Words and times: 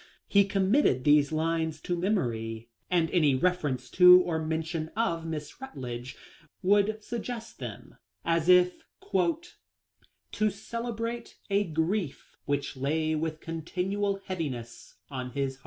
He 0.27 0.45
committed 0.45 1.03
these 1.03 1.31
lines 1.31 1.79
to 1.81 1.95
memory, 1.95 2.69
and 2.89 3.11
any 3.11 3.35
reference 3.35 3.87
to 3.91 4.19
or 4.21 4.43
mention 4.43 4.89
of 4.97 5.27
Miss 5.27 5.61
Rutledge 5.61 6.13
THE 6.13 6.17
LIFE 6.17 6.23
OF 6.23 6.63
LINCOLN. 6.63 6.71
1 6.71 6.85
41 6.85 6.95
would 6.95 7.03
suggest 7.03 7.59
them, 7.59 7.97
as 8.25 8.49
if" 8.49 8.83
to 10.39 10.49
celebrate 10.49 11.37
a 11.51 11.65
grief 11.65 12.35
which 12.45 12.75
lay 12.75 13.13
with 13.13 13.41
continual 13.41 14.19
heaviness 14.25 14.95
on 15.11 15.33
his 15.33 15.57
heart." 15.57 15.59